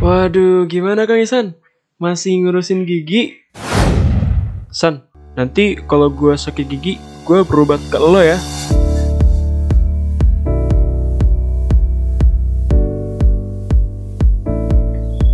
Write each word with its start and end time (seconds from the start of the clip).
Waduh, 0.00 0.64
gimana 0.64 1.04
Kang 1.04 1.20
Isan? 1.20 1.60
Masih 2.00 2.40
ngurusin 2.40 2.88
gigi? 2.88 3.36
San, 4.72 5.04
nanti 5.36 5.76
kalau 5.76 6.08
gue 6.08 6.32
sakit 6.40 6.64
gigi, 6.72 6.96
gue 7.28 7.44
berobat 7.44 7.76
ke 7.92 8.00
lo 8.00 8.16
ya. 8.24 8.40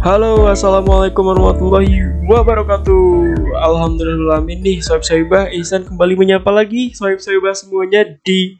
Halo, 0.02 0.51
assalamualaikum 0.51 1.30
warahmatullahi 1.30 2.27
wabarakatuh. 2.27 3.07
Alhamdulillah 3.62 4.43
nih, 4.51 4.83
Soib 4.83 5.07
Soibah, 5.07 5.46
Ihsan 5.55 5.87
kembali 5.87 6.19
menyapa 6.19 6.51
lagi 6.51 6.91
Soib 6.91 7.23
Soibah 7.23 7.55
semuanya 7.55 8.03
di 8.27 8.59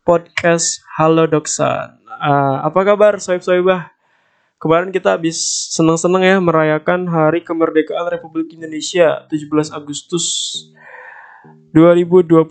podcast 0.00 0.80
Halo 0.96 1.28
Doksan. 1.28 2.00
Uh, 2.08 2.64
apa 2.64 2.80
kabar 2.88 3.20
Soib 3.20 3.44
Soibah? 3.44 3.91
Kemarin 4.62 4.94
kita 4.94 5.18
habis 5.18 5.42
senang-senang 5.74 6.22
ya 6.22 6.38
merayakan 6.38 7.10
Hari 7.10 7.42
Kemerdekaan 7.42 8.06
Republik 8.14 8.54
Indonesia 8.54 9.26
17 9.26 9.74
Agustus 9.74 10.54
2021. 11.74 12.46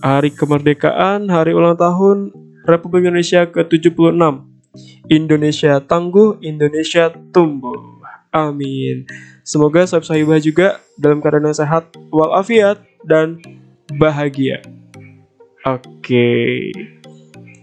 Hari 0.00 0.32
kemerdekaan, 0.32 1.28
hari 1.28 1.52
ulang 1.52 1.76
tahun 1.76 2.32
Republik 2.64 3.04
Indonesia 3.04 3.44
ke-76 3.44 4.16
Indonesia 5.12 5.76
tangguh, 5.84 6.40
Indonesia 6.40 7.12
tumbuh. 7.36 8.00
Amin. 8.32 9.04
Semoga 9.44 9.84
sahabat 9.84 10.08
sahibah 10.08 10.40
juga 10.40 10.80
dalam 10.96 11.20
keadaan 11.20 11.52
yang 11.52 11.58
sehat, 11.60 11.92
walafiat, 12.08 12.80
dan 13.04 13.36
bahagia. 14.00 14.64
Oke. 15.68 16.72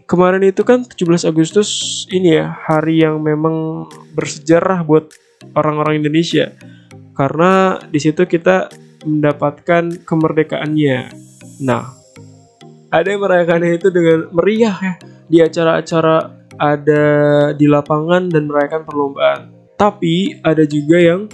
Kemarin 0.09 0.41
itu 0.41 0.65
kan 0.65 0.81
17 0.81 1.29
Agustus 1.29 1.69
ini 2.09 2.41
ya, 2.41 2.49
hari 2.65 3.05
yang 3.05 3.21
memang 3.21 3.85
bersejarah 4.17 4.81
buat 4.81 5.13
orang-orang 5.53 6.01
Indonesia. 6.01 6.49
Karena 7.13 7.77
di 7.85 8.01
situ 8.01 8.25
kita 8.25 8.73
mendapatkan 9.05 10.01
kemerdekaannya. 10.01 11.13
Nah, 11.61 11.93
ada 12.89 13.05
yang 13.05 13.21
merayakannya 13.21 13.77
itu 13.77 13.93
dengan 13.93 14.33
meriah 14.33 14.73
ya 14.81 14.93
di 15.29 15.37
acara-acara 15.45 16.41
ada 16.57 17.05
di 17.53 17.69
lapangan 17.69 18.33
dan 18.33 18.49
merayakan 18.49 18.89
perlombaan. 18.89 19.39
Tapi 19.77 20.41
ada 20.41 20.65
juga 20.65 20.97
yang 20.97 21.29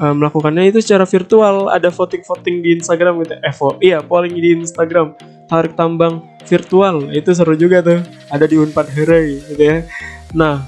uh, 0.00 0.14
melakukannya 0.14 0.70
itu 0.70 0.78
secara 0.82 1.04
virtual. 1.04 1.68
Ada 1.70 1.92
voting-voting 1.92 2.62
di 2.64 2.70
Instagram 2.78 3.22
gitu. 3.22 3.34
Eh, 3.38 3.54
iya, 3.84 3.98
polling 4.02 4.34
di 4.34 4.58
Instagram. 4.58 5.14
Tarik 5.50 5.74
tambang 5.74 6.24
virtual. 6.46 7.10
Itu 7.12 7.34
seru 7.34 7.54
juga 7.54 7.84
tuh. 7.84 8.00
Ada 8.32 8.46
di 8.46 8.56
Unpad 8.56 8.88
Herai 8.94 9.42
gitu 9.52 9.62
ya. 9.62 9.84
Nah, 10.32 10.64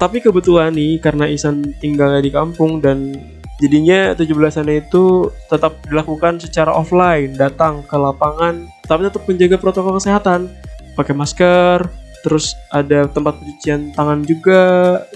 tapi 0.00 0.18
kebetulan 0.18 0.74
nih 0.74 0.98
karena 0.98 1.30
Isan 1.30 1.62
tinggalnya 1.78 2.18
di 2.18 2.30
kampung 2.34 2.82
dan 2.82 3.14
jadinya 3.62 4.18
17-an 4.18 4.66
itu 4.74 5.30
tetap 5.46 5.78
dilakukan 5.86 6.42
secara 6.42 6.74
offline, 6.74 7.38
datang 7.38 7.86
ke 7.86 7.94
lapangan, 7.94 8.66
tapi 8.90 9.06
tetap 9.06 9.22
menjaga 9.30 9.56
protokol 9.62 10.02
kesehatan, 10.02 10.50
pakai 10.98 11.14
masker, 11.14 11.86
terus 12.26 12.58
ada 12.70 13.06
tempat 13.10 13.38
pencucian 13.38 13.94
tangan 13.94 14.26
juga 14.26 14.62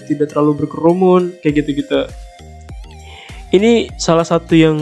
tidak 0.07 0.31
terlalu 0.31 0.63
berkerumun 0.63 1.35
kayak 1.39 1.63
gitu-gitu 1.63 2.07
ini 3.55 3.87
salah 3.95 4.27
satu 4.27 4.53
yang 4.53 4.77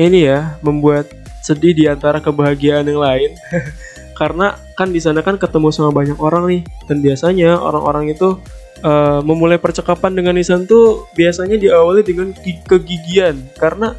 ini 0.00 0.26
ya 0.26 0.58
membuat 0.64 1.12
sedih 1.44 1.76
di 1.76 1.84
antara 1.84 2.24
kebahagiaan 2.24 2.88
yang 2.88 3.00
lain. 3.00 3.36
Karena 4.18 4.54
kan 4.78 4.94
di 4.94 5.02
sana 5.02 5.20
kan 5.26 5.36
ketemu 5.36 5.74
sama 5.74 5.90
banyak 5.90 6.16
orang 6.22 6.46
nih 6.46 6.62
dan 6.86 7.02
biasanya 7.02 7.58
orang-orang 7.58 8.14
itu 8.14 8.38
uh, 8.86 9.18
memulai 9.26 9.58
percakapan 9.58 10.14
dengan 10.14 10.38
Nisan 10.38 10.70
tuh 10.70 11.10
biasanya 11.18 11.58
diawali 11.58 12.06
dengan 12.06 12.30
kegigian. 12.64 13.50
Karena 13.58 13.92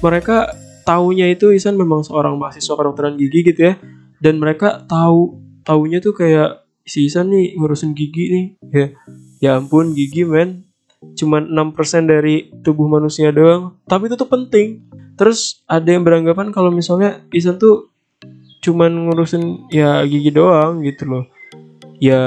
mereka 0.00 0.56
tahunya 0.88 1.28
itu 1.36 1.52
Isan 1.52 1.76
memang 1.76 2.00
seorang 2.02 2.40
mahasiswa 2.40 2.72
kedokteran 2.72 3.20
gigi 3.20 3.52
gitu 3.52 3.60
ya. 3.70 3.74
Dan 4.16 4.40
mereka 4.40 4.80
tahu 4.88 5.40
tahunya 5.62 6.00
tuh 6.00 6.16
kayak 6.16 6.64
si 6.88 7.06
Isan 7.06 7.30
nih 7.30 7.54
ngurusin 7.60 7.92
gigi 7.92 8.24
nih. 8.32 8.46
Ya 8.72 8.86
ya 9.40 9.50
ampun 9.56 9.96
gigi 9.96 10.28
men 10.28 10.69
cuman 11.00 11.48
6% 11.48 12.04
dari 12.04 12.52
tubuh 12.60 12.86
manusia 12.86 13.32
doang. 13.32 13.76
Tapi 13.88 14.12
itu 14.12 14.16
tuh 14.20 14.28
penting. 14.28 14.84
Terus 15.16 15.64
ada 15.68 15.88
yang 15.88 16.04
beranggapan 16.04 16.52
kalau 16.52 16.72
misalnya 16.72 17.24
Isan 17.32 17.56
tuh 17.60 17.92
cuman 18.60 18.92
ngurusin 19.08 19.72
ya 19.72 20.04
gigi 20.04 20.32
doang 20.32 20.84
gitu 20.84 21.08
loh. 21.08 21.24
Ya 22.00 22.20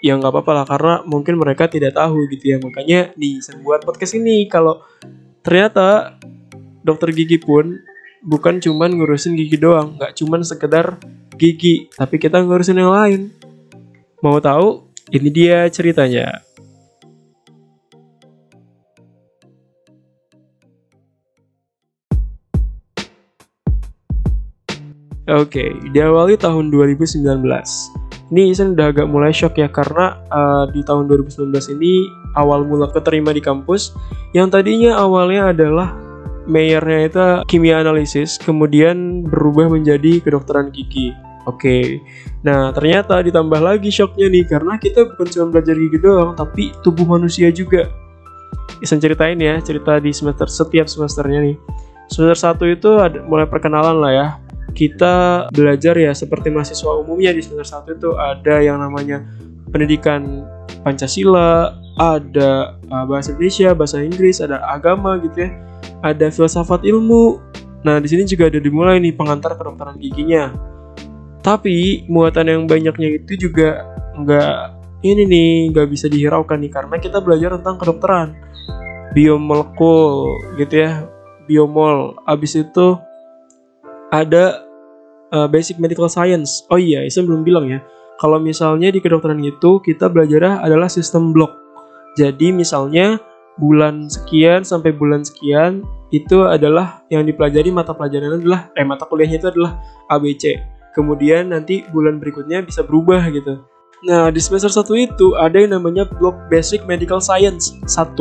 ya 0.00 0.16
nggak 0.16 0.32
apa-apa 0.32 0.52
lah 0.52 0.64
karena 0.64 0.94
mungkin 1.04 1.36
mereka 1.36 1.68
tidak 1.68 1.96
tahu 1.96 2.28
gitu 2.32 2.56
ya. 2.56 2.56
Makanya 2.60 3.12
nih 3.16 3.40
Isan 3.40 3.64
buat 3.64 3.84
podcast 3.84 4.16
ini. 4.16 4.48
Kalau 4.48 4.84
ternyata 5.40 6.16
dokter 6.84 7.12
gigi 7.12 7.40
pun 7.40 7.80
bukan 8.20 8.60
cuman 8.60 9.00
ngurusin 9.00 9.32
gigi 9.32 9.56
doang 9.56 9.96
nggak 9.96 10.12
cuman 10.20 10.44
sekedar 10.44 11.00
gigi 11.40 11.88
tapi 11.96 12.20
kita 12.20 12.40
ngurusin 12.40 12.80
yang 12.80 12.92
lain. 12.92 13.20
Mau 14.20 14.36
tahu? 14.36 14.92
Ini 15.10 15.28
dia 15.32 15.58
ceritanya. 15.72 16.44
Oke, 25.30 25.62
okay, 25.62 25.70
diawali 25.94 26.34
tahun 26.34 26.74
2019. 26.74 27.22
Ini 28.34 28.50
saya 28.50 28.74
udah 28.74 28.86
agak 28.90 29.06
mulai 29.06 29.30
shock 29.30 29.62
ya 29.62 29.70
karena 29.70 30.18
uh, 30.26 30.66
di 30.74 30.82
tahun 30.82 31.06
2019 31.06 31.54
ini 31.78 32.10
awal 32.34 32.66
mula 32.66 32.90
keterima 32.90 33.30
di 33.30 33.38
kampus 33.38 33.94
yang 34.34 34.50
tadinya 34.50 34.98
awalnya 34.98 35.54
adalah 35.54 35.94
mayornya 36.50 36.98
itu 37.06 37.22
kimia 37.46 37.78
analisis 37.78 38.42
kemudian 38.42 39.22
berubah 39.22 39.70
menjadi 39.70 40.18
kedokteran 40.18 40.74
gigi. 40.74 41.14
Oke, 41.46 41.62
okay. 41.62 41.84
nah 42.42 42.74
ternyata 42.74 43.22
ditambah 43.22 43.62
lagi 43.62 43.86
shocknya 43.94 44.26
nih 44.34 44.50
karena 44.50 44.82
kita 44.82 45.14
bukan 45.14 45.26
cuma 45.30 45.46
belajar 45.54 45.78
gigi 45.78 45.98
doang, 46.02 46.34
tapi 46.34 46.74
tubuh 46.82 47.06
manusia 47.06 47.54
juga. 47.54 47.86
Bisa 48.82 48.98
ceritain 48.98 49.38
ya, 49.38 49.62
cerita 49.62 50.02
di 50.02 50.10
semester 50.10 50.50
setiap 50.50 50.90
semesternya 50.90 51.38
nih. 51.38 51.56
Semester 52.10 52.34
satu 52.34 52.66
itu 52.66 52.98
ada, 52.98 53.22
mulai 53.22 53.46
perkenalan 53.46 53.96
lah 54.02 54.12
ya. 54.12 54.26
Kita 54.70 55.46
belajar 55.50 55.94
ya 55.98 56.12
seperti 56.14 56.48
mahasiswa 56.48 56.92
umumnya 56.96 57.34
di 57.34 57.42
semester 57.42 57.66
satu 57.66 57.88
itu 57.96 58.10
ada 58.16 58.62
yang 58.62 58.78
namanya 58.78 59.22
pendidikan 59.70 60.46
Pancasila, 60.80 61.76
ada 62.00 62.80
uh, 62.88 63.04
bahasa 63.04 63.36
Indonesia, 63.36 63.76
bahasa 63.76 64.00
Inggris, 64.00 64.40
ada 64.40 64.64
agama 64.64 65.20
gitu 65.20 65.44
ya, 65.44 65.50
ada 66.00 66.32
filsafat 66.32 66.88
ilmu. 66.88 67.36
Nah 67.84 68.00
di 68.00 68.08
sini 68.08 68.24
juga 68.24 68.48
ada 68.48 68.60
dimulai 68.60 68.96
nih 69.00 69.12
pengantar 69.12 69.56
kedokteran 69.56 70.00
giginya. 70.00 70.52
Tapi 71.40 72.04
muatan 72.08 72.48
yang 72.48 72.62
banyaknya 72.68 73.20
itu 73.20 73.48
juga 73.48 73.84
nggak 74.16 74.56
ini 75.00 75.22
nih 75.24 75.50
nggak 75.72 75.88
bisa 75.88 76.06
dihiraukan 76.08 76.60
nih 76.60 76.72
karena 76.72 76.96
kita 77.00 77.20
belajar 77.20 77.56
tentang 77.60 77.76
kedokteran. 77.80 78.28
Biomolekul 79.16 80.38
gitu 80.60 80.74
ya 80.86 81.04
biomol. 81.48 82.14
Abis 82.28 82.56
itu 82.56 82.96
ada 84.10 84.62
uh, 85.34 85.48
basic 85.50 85.78
medical 85.78 86.06
science 86.10 86.66
oh 86.70 86.78
iya 86.78 87.06
saya 87.10 87.26
belum 87.26 87.42
bilang 87.46 87.70
ya 87.70 87.78
kalau 88.20 88.36
misalnya 88.36 88.92
di 88.92 89.00
kedokteran 89.00 89.40
itu 89.40 89.80
kita 89.80 90.10
belajar 90.10 90.60
adalah 90.60 90.90
sistem 90.90 91.32
blok 91.32 91.54
jadi 92.18 92.50
misalnya 92.50 93.18
bulan 93.58 94.08
sekian 94.08 94.66
sampai 94.66 94.94
bulan 94.94 95.22
sekian 95.22 95.82
itu 96.10 96.42
adalah 96.42 97.06
yang 97.12 97.22
dipelajari 97.22 97.70
mata 97.70 97.94
pelajaran 97.94 98.40
adalah 98.40 98.72
eh 98.74 98.86
mata 98.86 99.06
kuliahnya 99.06 99.38
itu 99.38 99.48
adalah 99.52 99.78
ABC 100.10 100.58
kemudian 100.94 101.54
nanti 101.54 101.86
bulan 101.90 102.18
berikutnya 102.18 102.62
bisa 102.66 102.82
berubah 102.82 103.22
gitu. 103.30 103.62
Nah, 104.00 104.32
di 104.32 104.40
semester 104.40 104.72
1 104.72 104.96
itu 104.96 105.36
ada 105.36 105.60
yang 105.60 105.76
namanya 105.76 106.08
blok 106.08 106.48
Basic 106.48 106.88
Medical 106.88 107.20
Science 107.20 107.76
1. 107.84 108.16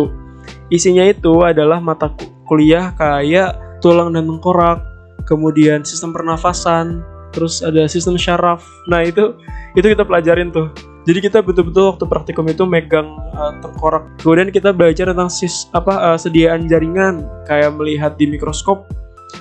Isinya 0.67 1.07
itu 1.07 1.39
adalah 1.47 1.79
mata 1.79 2.11
kuliah 2.51 2.91
kayak 2.99 3.79
tulang 3.79 4.11
dan 4.11 4.27
tengkorak, 4.27 4.83
kemudian 5.29 5.85
sistem 5.85 6.09
pernafasan, 6.09 7.05
terus 7.29 7.61
ada 7.61 7.85
sistem 7.85 8.17
syaraf. 8.17 8.65
Nah, 8.89 9.05
itu 9.05 9.37
itu 9.77 9.85
kita 9.85 10.01
pelajarin 10.01 10.49
tuh. 10.49 10.73
Jadi 11.05 11.25
kita 11.25 11.45
betul-betul 11.45 11.95
waktu 11.95 12.05
praktikum 12.09 12.49
itu 12.49 12.65
megang 12.65 13.07
uh, 13.37 13.53
tengkorak. 13.61 14.09
Kemudian 14.19 14.49
kita 14.49 14.73
belajar 14.73 15.13
tentang 15.13 15.29
sis 15.29 15.69
apa 15.77 15.93
uh, 15.93 16.17
sediaan 16.17 16.65
jaringan, 16.65 17.23
kayak 17.45 17.71
melihat 17.77 18.17
di 18.17 18.25
mikroskop 18.25 18.89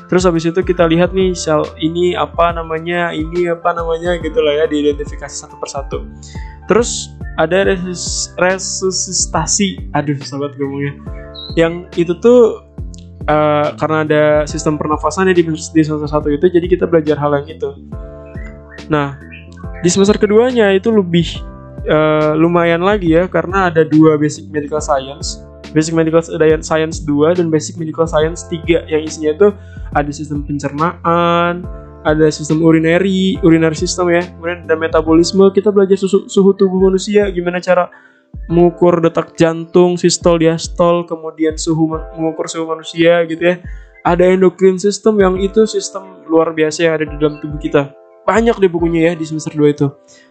Terus 0.08 0.24
habis 0.24 0.44
itu 0.48 0.60
kita 0.64 0.88
lihat 0.88 1.12
nih 1.12 1.36
sel 1.36 1.64
ini 1.80 2.16
apa 2.16 2.52
namanya, 2.56 3.12
ini 3.12 3.48
apa 3.48 3.76
namanya 3.76 4.16
gitu 4.20 4.40
lah 4.40 4.64
ya 4.64 4.66
diidentifikasi 4.68 5.36
satu 5.36 5.60
persatu. 5.60 6.04
Terus 6.68 7.12
ada 7.36 7.68
resus 7.68 8.32
resusitasi, 8.40 9.92
aduh 9.92 10.16
sahabat 10.20 10.56
ngomongnya. 10.56 10.96
Yang 11.56 11.74
itu 11.96 12.12
tuh 12.24 12.67
uh, 13.28 13.76
karena 13.76 13.96
ada 14.02 14.22
sistem 14.48 14.80
pernafasan 14.80 15.28
ya 15.30 15.34
di, 15.36 15.44
di 15.46 15.82
semester 15.84 16.08
satu 16.08 16.32
itu, 16.32 16.48
jadi 16.48 16.66
kita 16.66 16.88
belajar 16.88 17.20
hal 17.20 17.36
yang 17.38 17.46
itu. 17.46 17.70
Nah, 18.88 19.20
di 19.84 19.88
semester 19.92 20.16
keduanya 20.16 20.72
itu 20.72 20.88
lebih 20.88 21.38
uh, 21.86 22.34
lumayan 22.34 22.82
lagi 22.82 23.14
ya 23.14 23.28
karena 23.28 23.68
ada 23.68 23.84
dua 23.84 24.16
basic 24.16 24.48
medical 24.48 24.80
science. 24.80 25.44
Basic 25.68 25.92
Medical 25.92 26.24
Science 26.64 27.04
2 27.04 27.36
dan 27.36 27.52
Basic 27.52 27.76
Medical 27.76 28.08
Science 28.08 28.48
3 28.48 28.88
yang 28.88 29.04
isinya 29.04 29.36
itu 29.36 29.48
ada 29.92 30.08
sistem 30.08 30.40
pencernaan, 30.40 31.60
ada 32.08 32.26
sistem 32.32 32.64
urinary, 32.64 33.36
urinary 33.44 33.76
system 33.76 34.08
ya, 34.08 34.24
kemudian 34.24 34.64
ada 34.64 34.76
metabolisme, 34.80 35.44
kita 35.52 35.68
belajar 35.68 36.00
suhu 36.00 36.56
tubuh 36.56 36.88
manusia, 36.88 37.28
gimana 37.28 37.60
cara 37.60 37.92
mengukur 38.48 39.04
detak 39.04 39.36
jantung, 39.36 40.00
sistol, 40.00 40.40
diastol, 40.40 41.04
kemudian 41.04 41.54
suhu 41.60 42.00
mengukur 42.16 42.48
suhu 42.48 42.64
manusia 42.64 43.22
gitu 43.28 43.54
ya. 43.54 43.56
Ada 44.02 44.32
endocrine 44.32 44.80
system 44.80 45.20
yang 45.20 45.36
itu 45.36 45.68
sistem 45.68 46.24
luar 46.24 46.56
biasa 46.56 46.88
yang 46.88 46.92
ada 46.96 47.04
di 47.04 47.16
dalam 47.20 47.36
tubuh 47.44 47.60
kita. 47.60 47.92
Banyak 48.24 48.56
deh 48.56 48.72
bukunya 48.72 49.12
ya 49.12 49.12
di 49.16 49.24
semester 49.24 49.52
2 49.52 49.74
itu. 49.76 49.86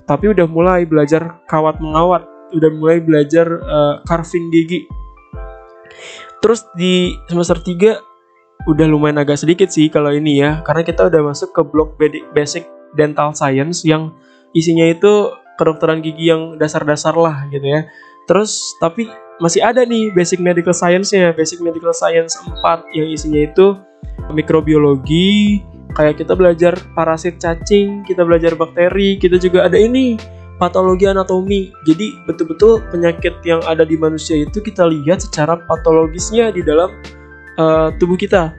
Tapi 0.06 0.34
udah 0.34 0.46
mulai 0.50 0.86
belajar 0.86 1.42
kawat 1.46 1.78
mengawat, 1.78 2.26
udah 2.58 2.70
mulai 2.74 2.98
belajar 3.02 3.46
uh, 3.46 4.02
carving 4.06 4.50
gigi. 4.50 4.86
Terus 6.42 6.66
di 6.74 7.14
semester 7.30 7.58
3 7.62 8.66
udah 8.66 8.86
lumayan 8.90 9.22
agak 9.22 9.42
sedikit 9.42 9.70
sih 9.70 9.90
kalau 9.94 10.10
ini 10.10 10.42
ya, 10.42 10.66
karena 10.66 10.82
kita 10.82 11.06
udah 11.10 11.22
masuk 11.22 11.54
ke 11.54 11.62
blok 11.62 11.98
basic 12.34 12.66
dental 12.98 13.34
science 13.34 13.86
yang 13.86 14.14
isinya 14.58 14.86
itu 14.90 15.34
kedokteran 15.58 16.00
gigi 16.06 16.30
yang 16.32 16.56
dasar-dasar 16.56 17.18
lah 17.18 17.46
gitu 17.52 17.66
ya. 17.66 17.90
Terus 18.30 18.78
tapi 18.80 19.10
masih 19.38 19.62
ada 19.62 19.86
nih 19.86 20.14
basic 20.14 20.42
medical 20.42 20.74
science-nya, 20.74 21.34
basic 21.34 21.62
medical 21.62 21.94
science 21.94 22.38
4 22.42 22.86
yang 22.98 23.08
isinya 23.10 23.42
itu 23.46 23.78
mikrobiologi, 24.34 25.62
kayak 25.94 26.22
kita 26.22 26.34
belajar 26.34 26.74
parasit 26.94 27.38
cacing, 27.42 28.04
kita 28.06 28.26
belajar 28.26 28.54
bakteri, 28.54 29.18
kita 29.18 29.40
juga 29.40 29.66
ada 29.66 29.78
ini 29.78 30.18
patologi 30.58 31.06
anatomi. 31.06 31.70
Jadi 31.86 32.14
betul-betul 32.26 32.86
penyakit 32.90 33.40
yang 33.46 33.62
ada 33.66 33.86
di 33.86 33.96
manusia 33.96 34.38
itu 34.42 34.60
kita 34.60 34.86
lihat 34.90 35.24
secara 35.24 35.58
patologisnya 35.70 36.50
di 36.52 36.66
dalam 36.66 36.92
uh, 37.62 37.94
tubuh 38.02 38.18
kita. 38.18 38.54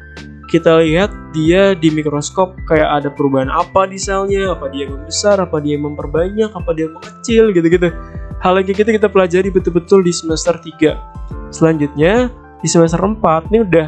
Kita 0.48 0.80
lihat 0.80 1.12
dia 1.36 1.76
di 1.76 1.92
mikroskop 1.92 2.56
kayak 2.64 2.88
ada 2.88 3.08
perubahan 3.12 3.52
apa 3.52 3.84
di 3.84 4.00
selnya, 4.00 4.56
apa 4.56 4.72
dia 4.72 4.88
membesar, 4.88 5.36
apa 5.36 5.60
dia 5.60 5.76
memperbanyak, 5.76 6.48
apa 6.56 6.70
dia 6.72 6.88
mengecil 6.88 7.52
gitu-gitu. 7.52 7.92
Hal 8.40 8.56
yang 8.56 8.64
kayak 8.64 8.80
gitu 8.80 8.90
kita 8.96 9.08
pelajari 9.12 9.52
betul-betul 9.52 10.00
di 10.00 10.12
semester 10.14 10.56
3. 10.56 11.52
Selanjutnya 11.52 12.32
di 12.64 12.68
semester 12.68 12.96
4 12.96 13.52
ini 13.52 13.58
udah 13.68 13.86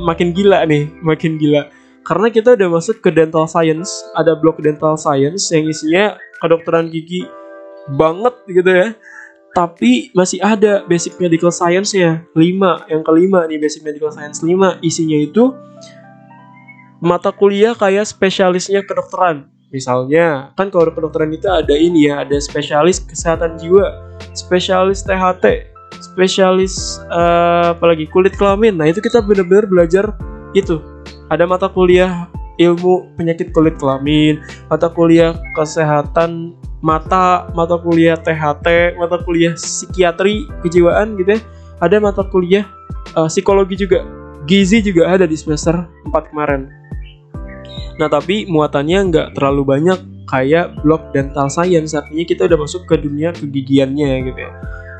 makin 0.00 0.32
gila 0.32 0.64
nih, 0.64 0.88
makin 1.04 1.36
gila. 1.36 1.68
Karena 2.08 2.32
kita 2.32 2.56
udah 2.56 2.68
masuk 2.72 3.04
ke 3.04 3.12
dental 3.12 3.44
science, 3.44 3.92
ada 4.16 4.32
blok 4.32 4.64
dental 4.64 4.96
science 4.96 5.52
yang 5.52 5.68
isinya 5.68 6.16
kedokteran 6.40 6.88
gigi 6.88 7.28
banget 7.96 8.34
gitu 8.48 8.68
ya 8.68 8.88
tapi 9.56 10.12
masih 10.12 10.38
ada 10.44 10.84
basic 10.84 11.16
medical 11.16 11.48
science 11.48 11.96
ya 11.96 12.20
5 12.36 12.92
yang 12.92 13.02
kelima 13.02 13.48
nih 13.48 13.58
basic 13.58 13.80
medical 13.82 14.12
science 14.12 14.44
5 14.44 14.84
isinya 14.84 15.18
itu 15.18 15.56
mata 16.98 17.30
kuliah 17.30 17.74
kayak 17.78 18.06
spesialisnya 18.06 18.82
kedokteran. 18.82 19.46
Misalnya 19.70 20.50
kan 20.56 20.72
kalau 20.72 20.90
kedokteran 20.90 21.30
itu 21.30 21.46
ada 21.46 21.74
ini 21.76 22.08
ya 22.08 22.24
ada 22.24 22.34
spesialis 22.40 23.04
kesehatan 23.04 23.60
jiwa 23.60 23.84
spesialis 24.32 25.04
THT 25.04 25.68
spesialis 26.00 26.98
uh, 27.12 27.76
apalagi 27.76 28.08
kulit 28.08 28.34
kelamin. 28.34 28.80
Nah 28.80 28.88
itu 28.88 28.98
kita 29.04 29.20
benar-benar 29.20 29.68
belajar 29.68 30.04
itu. 30.56 30.80
Ada 31.28 31.44
mata 31.44 31.68
kuliah 31.68 32.26
ilmu 32.58 33.14
penyakit 33.14 33.54
kulit 33.54 33.78
kelamin 33.78 34.42
mata 34.66 34.90
kuliah 34.90 35.36
kesehatan 35.54 36.58
mata 36.82 37.46
mata 37.54 37.78
kuliah 37.78 38.18
THT 38.18 38.98
mata 38.98 39.22
kuliah 39.22 39.54
psikiatri 39.54 40.48
kejiwaan 40.64 41.14
gitu 41.20 41.36
ya. 41.36 41.40
Ada 41.78 42.00
mata 42.02 42.24
kuliah 42.26 42.66
uh, 43.14 43.28
psikologi 43.28 43.78
juga. 43.78 44.02
Gizi 44.48 44.80
juga 44.80 45.12
ada 45.12 45.28
di 45.28 45.36
semester 45.36 45.76
4 46.08 46.32
kemarin 46.32 46.77
nah 47.98 48.06
tapi 48.06 48.46
muatannya 48.46 48.98
nggak 49.10 49.28
terlalu 49.34 49.62
banyak 49.66 49.98
kayak 50.28 50.76
blok 50.84 51.10
dental 51.16 51.48
science. 51.48 51.96
Artinya 51.96 52.24
kita 52.28 52.46
udah 52.46 52.58
masuk 52.60 52.84
ke 52.84 52.94
dunia 53.00 53.32
kegigiannya 53.32 54.28
gitu 54.28 54.38
ya. 54.38 54.52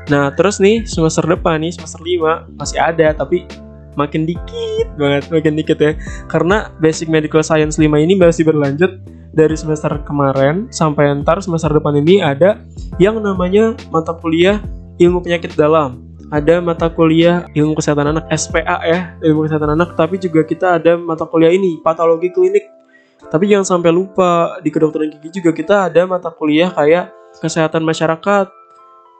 Nah 0.09 0.33
terus 0.33 0.57
nih 0.57 0.83
semester 0.89 1.21
depan 1.23 1.61
nih 1.61 1.71
semester 1.77 2.01
5 2.01 2.57
masih 2.57 2.77
ada 2.81 3.13
tapi 3.13 3.45
makin 3.93 4.25
dikit 4.25 4.87
banget 4.97 5.23
makin 5.29 5.53
dikit 5.55 5.77
ya. 5.77 5.93
Karena 6.27 6.73
basic 6.81 7.07
medical 7.07 7.45
science 7.45 7.77
5 7.77 7.85
ini 7.85 8.17
masih 8.17 8.43
berlanjut 8.43 8.99
dari 9.29 9.53
semester 9.53 9.93
kemarin 10.03 10.67
sampai 10.73 11.13
ntar 11.21 11.37
semester 11.45 11.69
depan 11.69 12.01
ini 12.01 12.19
ada 12.25 12.57
yang 12.97 13.21
namanya 13.21 13.77
mata 13.93 14.17
kuliah 14.17 14.57
ilmu 14.97 15.21
penyakit 15.21 15.53
dalam. 15.53 16.01
Ada 16.29 16.61
mata 16.61 16.93
kuliah 16.93 17.49
ilmu 17.57 17.73
kesehatan 17.73 18.13
anak 18.13 18.29
SPA 18.37 18.85
ya 18.85 19.17
ilmu 19.25 19.49
kesehatan 19.49 19.73
anak 19.73 19.97
tapi 19.97 20.21
juga 20.21 20.45
kita 20.45 20.77
ada 20.77 20.93
mata 20.93 21.25
kuliah 21.25 21.49
ini 21.49 21.81
patologi 21.81 22.29
klinik 22.29 22.78
tapi 23.27 23.51
jangan 23.51 23.67
sampai 23.67 23.91
lupa 23.91 24.55
di 24.63 24.71
kedokteran 24.71 25.11
gigi 25.11 25.43
juga 25.43 25.51
kita 25.51 25.75
ada 25.91 26.07
mata 26.07 26.31
kuliah 26.31 26.71
kayak 26.71 27.11
kesehatan 27.43 27.83
masyarakat 27.83 28.47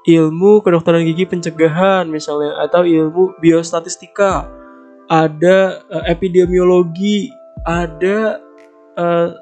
ilmu 0.08 0.64
kedokteran 0.64 1.04
gigi 1.04 1.28
pencegahan 1.28 2.08
misalnya 2.08 2.56
atau 2.64 2.88
ilmu 2.88 3.36
biostatistika. 3.44 4.48
Ada 5.10 5.84
uh, 5.90 6.06
epidemiologi 6.06 7.34
ada 7.68 8.40
uh, 8.96 9.36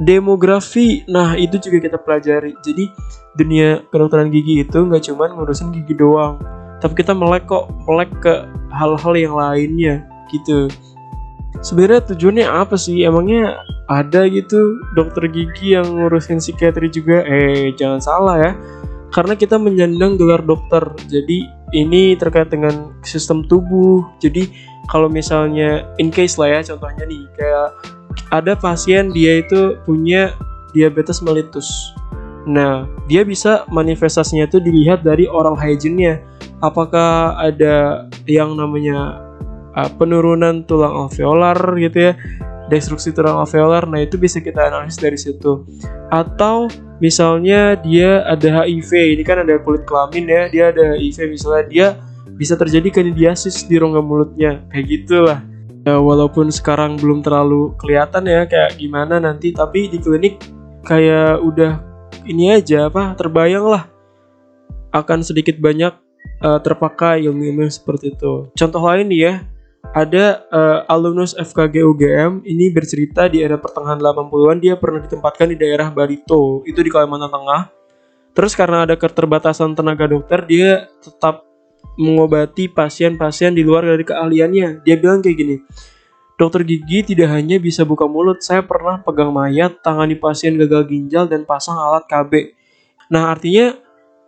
demografi. 0.00 1.04
Nah 1.06 1.36
itu 1.36 1.60
juga 1.60 1.86
kita 1.86 1.98
pelajari. 2.00 2.56
Jadi 2.64 2.88
dunia 3.38 3.84
kedokteran 3.94 4.32
gigi 4.34 4.66
itu 4.66 4.78
nggak 4.80 5.06
cuma 5.06 5.30
ngurusin 5.30 5.70
gigi 5.70 5.94
doang 5.94 6.40
tapi 6.80 7.04
kita 7.04 7.12
melek 7.12 7.44
kok 7.44 7.68
melek 7.84 8.10
ke 8.24 8.34
hal-hal 8.72 9.14
yang 9.14 9.36
lainnya 9.36 10.02
gitu 10.32 10.72
sebenarnya 11.58 12.14
tujuannya 12.14 12.46
apa 12.46 12.78
sih? 12.78 13.02
Emangnya 13.02 13.58
ada 13.90 14.30
gitu 14.30 14.78
dokter 14.94 15.26
gigi 15.26 15.74
yang 15.74 15.86
ngurusin 15.98 16.38
psikiatri 16.38 16.86
juga? 16.88 17.26
Eh 17.26 17.74
jangan 17.74 18.00
salah 18.00 18.36
ya. 18.38 18.52
Karena 19.10 19.34
kita 19.34 19.58
menyandang 19.58 20.14
gelar 20.14 20.46
dokter. 20.46 20.86
Jadi 21.10 21.42
ini 21.74 22.14
terkait 22.14 22.54
dengan 22.54 22.94
sistem 23.02 23.42
tubuh. 23.42 24.06
Jadi 24.22 24.46
kalau 24.86 25.10
misalnya 25.10 25.86
in 25.98 26.10
case 26.10 26.38
lah 26.38 26.58
ya 26.58 26.60
contohnya 26.74 27.06
nih 27.06 27.22
kayak 27.38 27.70
ada 28.34 28.58
pasien 28.58 29.10
dia 29.10 29.42
itu 29.42 29.78
punya 29.86 30.34
diabetes 30.74 31.22
mellitus. 31.22 31.66
Nah, 32.48 32.88
dia 33.04 33.20
bisa 33.26 33.68
manifestasinya 33.68 34.48
itu 34.48 34.62
dilihat 34.62 35.04
dari 35.04 35.28
oral 35.28 35.58
hygiene-nya. 35.58 36.24
Apakah 36.64 37.36
ada 37.36 38.06
yang 38.24 38.56
namanya 38.56 39.20
uh, 39.76 39.90
penurunan 39.94 40.64
tulang 40.64 41.06
alveolar 41.06 41.58
gitu 41.78 42.10
ya, 42.10 42.12
destruksi 42.70 43.10
tulang 43.10 43.42
alveolar. 43.42 43.86
Nah, 43.86 44.00
itu 44.02 44.16
bisa 44.16 44.38
kita 44.38 44.70
analisis 44.70 45.00
dari 45.00 45.18
situ. 45.18 45.66
Atau 46.10 46.70
misalnya 47.02 47.78
dia 47.78 48.22
ada 48.26 48.64
HIV, 48.66 49.18
ini 49.18 49.22
kan 49.26 49.42
ada 49.42 49.58
kulit 49.62 49.86
kelamin 49.86 50.26
ya, 50.26 50.42
dia 50.50 50.64
ada 50.70 50.94
HIV 50.98 51.18
misalnya 51.30 51.64
dia 51.66 51.86
bisa 52.34 52.56
terjadi 52.56 52.88
kandidiasis 52.88 53.68
di 53.68 53.76
rongga 53.76 54.00
mulutnya. 54.00 54.64
Kayak 54.72 54.86
gitulah 54.88 55.38
ya, 55.84 55.96
walaupun 56.00 56.48
sekarang 56.48 56.96
belum 57.00 57.24
terlalu 57.24 57.76
kelihatan 57.80 58.28
ya 58.28 58.44
kayak 58.48 58.76
gimana 58.76 59.20
nanti 59.20 59.52
tapi 59.52 59.88
di 59.88 60.00
klinik 60.00 60.40
kayak 60.84 61.40
udah 61.44 61.80
ini 62.24 62.56
aja 62.56 62.88
apa 62.88 63.16
terbayang 63.16 63.64
lah 63.64 63.84
akan 64.90 65.22
sedikit 65.22 65.56
banyak 65.60 65.94
uh, 66.42 66.58
terpakai 66.60 67.22
ilmu-ilmu 67.24 67.70
seperti 67.70 68.12
itu. 68.12 68.50
Contoh 68.58 68.82
lain 68.82 69.06
nih 69.06 69.20
ya, 69.22 69.34
ada 69.90 70.46
uh, 70.54 70.86
alumnus 70.86 71.34
FKG 71.34 71.82
UGM 71.82 72.46
ini 72.46 72.70
bercerita 72.70 73.26
di 73.26 73.42
era 73.42 73.58
pertengahan 73.58 73.98
80-an 73.98 74.58
dia 74.62 74.78
pernah 74.78 75.02
ditempatkan 75.02 75.50
di 75.50 75.56
daerah 75.58 75.90
Barito, 75.90 76.62
itu 76.62 76.78
di 76.78 76.90
Kalimantan 76.90 77.30
Tengah. 77.30 77.62
Terus 78.30 78.54
karena 78.54 78.86
ada 78.86 78.94
keterbatasan 78.94 79.74
tenaga 79.74 80.06
dokter, 80.06 80.46
dia 80.46 80.86
tetap 81.02 81.42
mengobati 81.98 82.70
pasien-pasien 82.70 83.50
di 83.50 83.66
luar 83.66 83.82
dari 83.82 84.06
keahliannya. 84.06 84.86
Dia 84.86 84.94
bilang 84.94 85.18
kayak 85.26 85.36
gini, 85.36 85.56
dokter 86.38 86.62
gigi 86.62 87.10
tidak 87.10 87.34
hanya 87.34 87.58
bisa 87.58 87.82
buka 87.82 88.06
mulut, 88.06 88.38
saya 88.46 88.62
pernah 88.62 89.02
pegang 89.02 89.34
mayat, 89.34 89.82
tangani 89.82 90.14
pasien 90.14 90.54
gagal 90.54 90.86
ginjal, 90.86 91.26
dan 91.26 91.42
pasang 91.42 91.74
alat 91.74 92.06
KB. 92.06 92.54
Nah 93.10 93.34
artinya 93.34 93.74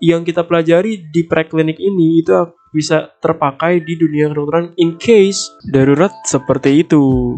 yang 0.03 0.27
kita 0.27 0.43
pelajari 0.43 1.07
di 1.07 1.23
preklinik 1.23 1.79
ini 1.79 2.19
itu 2.19 2.35
bisa 2.73 3.13
terpakai 3.21 3.85
di 3.85 3.95
dunia 4.01 4.33
kedokteran 4.33 4.73
in 4.81 4.97
case 4.97 5.53
darurat 5.69 6.11
seperti 6.25 6.83
itu. 6.83 7.37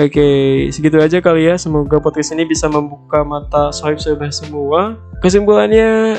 Oke, 0.00 0.28
segitu 0.72 0.96
aja 0.98 1.20
kali 1.20 1.46
ya. 1.46 1.60
Semoga 1.60 2.00
podcast 2.00 2.32
ini 2.32 2.48
bisa 2.48 2.66
membuka 2.66 3.20
mata 3.22 3.68
sohib-sohib 3.70 4.24
semua. 4.32 4.96
Kesimpulannya, 5.20 6.16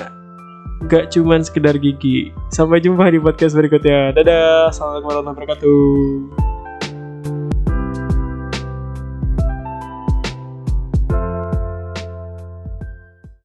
gak 0.86 1.10
cuman 1.10 1.42
sekedar 1.42 1.76
gigi. 1.82 2.30
Sampai 2.54 2.80
jumpa 2.80 3.10
di 3.10 3.18
podcast 3.18 3.58
berikutnya. 3.58 4.14
Dadah, 4.14 4.70
assalamualaikum 4.70 5.10
warahmatullahi 5.10 5.36
wabarakatuh. 5.58 6.53